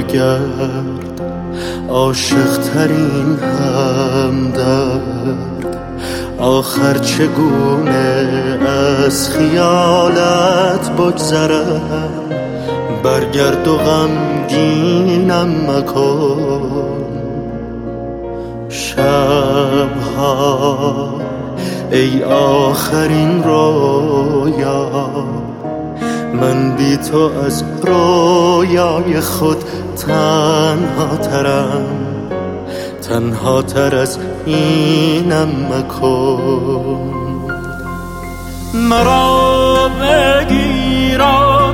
برگرد 0.00 1.20
عاشق 1.88 2.58
ترین 2.74 3.38
همدرد. 3.38 5.00
آخر 6.38 6.98
چگونه 6.98 8.28
از 9.06 9.30
خیالت 9.30 10.90
بگذرم 10.98 12.29
برگرد 13.02 13.68
و 13.68 13.76
غمگینم 13.76 15.48
مکن. 15.70 17.00
شبها 18.68 20.40
ای 21.92 22.22
آخرین 22.24 23.44
رویا 23.44 24.90
من 26.34 26.76
بی 26.76 26.96
تو 26.96 27.30
از 27.46 27.64
رویای 27.82 29.20
خود 29.20 29.64
تنها 29.96 31.16
ترم. 31.16 31.86
تنها 33.08 33.62
تر 33.62 33.96
از 33.96 34.18
اینم 34.46 35.48
مکن. 35.48 37.20
مرا 38.74 39.88
بگیر 39.88 41.22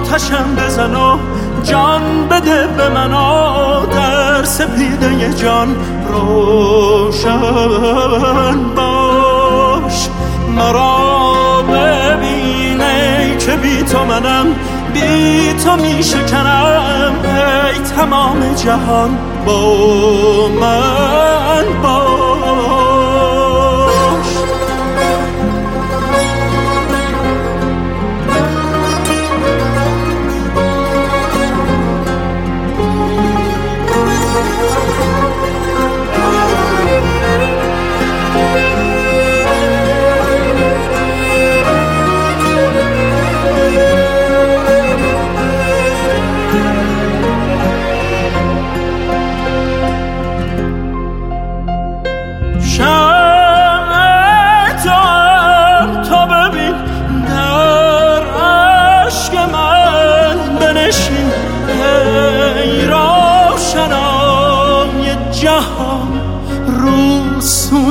آتشم 0.07 0.55
بزن 0.55 0.95
و 0.95 1.19
جان 1.65 2.29
بده 2.29 2.67
به 2.67 2.89
من 2.89 3.11
در 3.93 4.45
سپیده 4.45 5.35
جان 5.35 5.77
روشن 6.09 7.39
باش. 8.77 10.09
مرا 10.57 11.63
ببینه 11.63 13.37
که 13.39 13.57
بی 13.57 13.83
تو 13.83 14.05
منم 14.05 14.47
بی 14.95 15.53
تو 15.65 15.77
می 15.77 16.03
شکنم 16.03 17.13
ای 17.25 17.79
تمام 17.97 18.55
جهان. 18.55 19.19
با 19.47 20.49
من 20.61 20.76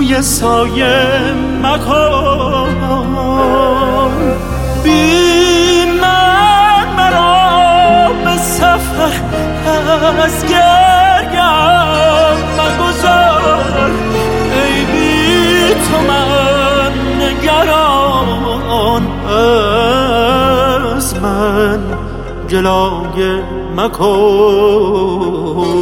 سوی 0.06 0.22
سایه 0.22 1.34
مکن 1.64 2.76
بی 4.84 5.86
من 6.02 6.88
مرا 6.98 8.14
به 8.26 8.38
سفر 8.38 9.14
از 10.24 10.46
گرگم 10.46 12.38
مگذار. 12.58 13.92
ای 14.54 14.86
بی 14.86 15.74
تو 15.74 15.98
من 16.08 16.92
نگران 17.22 19.04
از 20.98 21.16
من. 21.22 21.80
جلایه 22.48 23.44
مکن. 23.76 25.75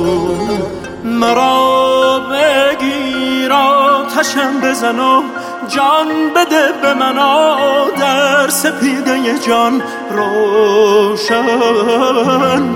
آتشم 4.33 4.59
بزن 4.61 4.99
و 4.99 5.23
جان 5.67 6.07
بده 6.35 6.71
به 6.81 6.93
من 6.93 7.17
در 7.99 8.49
سپیده 8.49 9.39
جان 9.47 9.81
روشن 10.09 11.43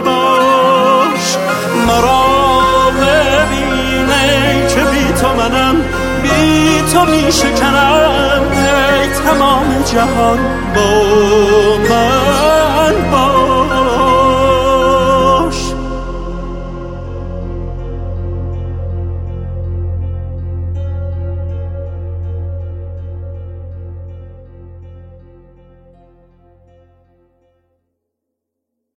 باش. 0.06 1.38
مرا 1.88 2.92
ببینه 2.92 4.68
که 4.68 4.82
بی 4.82 5.14
تو 5.22 5.28
منم 5.28 5.76
بی 6.24 6.82
تو 6.94 7.00
ای 7.12 9.08
تمام 9.26 9.84
جهان. 9.92 10.40
باش. 10.76 11.47